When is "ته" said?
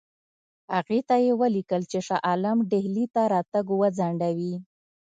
1.07-1.15, 3.15-3.21